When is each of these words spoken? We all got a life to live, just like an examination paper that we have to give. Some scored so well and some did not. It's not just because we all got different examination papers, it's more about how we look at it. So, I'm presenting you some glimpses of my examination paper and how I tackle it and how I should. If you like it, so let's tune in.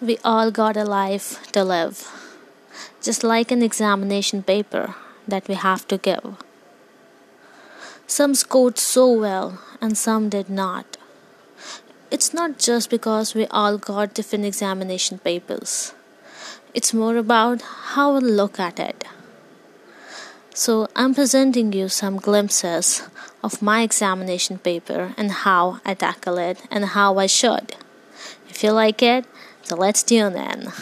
We 0.00 0.16
all 0.22 0.52
got 0.52 0.76
a 0.76 0.84
life 0.84 1.50
to 1.50 1.64
live, 1.64 2.06
just 3.02 3.24
like 3.24 3.50
an 3.50 3.62
examination 3.62 4.44
paper 4.44 4.94
that 5.26 5.48
we 5.48 5.54
have 5.54 5.88
to 5.88 5.98
give. 5.98 6.36
Some 8.06 8.36
scored 8.36 8.78
so 8.78 9.10
well 9.10 9.58
and 9.80 9.98
some 9.98 10.28
did 10.28 10.48
not. 10.48 10.98
It's 12.12 12.32
not 12.32 12.60
just 12.60 12.90
because 12.90 13.34
we 13.34 13.46
all 13.48 13.76
got 13.76 14.14
different 14.14 14.44
examination 14.44 15.18
papers, 15.18 15.94
it's 16.72 16.94
more 16.94 17.16
about 17.16 17.62
how 17.96 18.14
we 18.14 18.20
look 18.20 18.60
at 18.60 18.78
it. 18.78 19.04
So, 20.54 20.86
I'm 20.94 21.12
presenting 21.12 21.72
you 21.72 21.88
some 21.88 22.18
glimpses 22.18 23.02
of 23.42 23.62
my 23.62 23.82
examination 23.82 24.58
paper 24.58 25.14
and 25.16 25.32
how 25.32 25.80
I 25.84 25.94
tackle 25.94 26.38
it 26.38 26.62
and 26.70 26.84
how 26.84 27.18
I 27.18 27.26
should. 27.26 27.74
If 28.48 28.62
you 28.62 28.70
like 28.72 29.02
it, 29.02 29.24
so 29.68 29.76
let's 29.76 30.02
tune 30.02 30.34
in. 30.34 30.72